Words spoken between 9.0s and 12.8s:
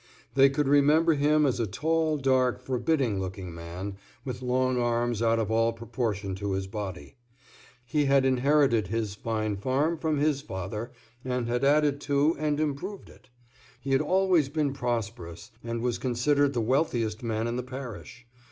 fine farm from his father, and had added to and